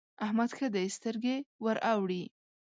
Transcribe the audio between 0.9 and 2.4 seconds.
سترګې ور اوړي.